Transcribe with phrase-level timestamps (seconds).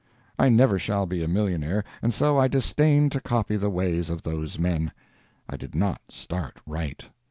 [0.39, 4.23] I never shall be a millionaire, and so I disdain to copy the ways of
[4.23, 4.91] those men.
[5.47, 7.03] I did not start right.